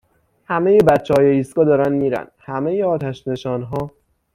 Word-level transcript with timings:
همهی 0.45 0.77
بچههای 0.79 1.25
ایستگاه 1.25 1.65
دارن 1.65 1.93
میرن 1.93 2.27
همهی 2.39 2.83
آتشنشانها 2.83 3.91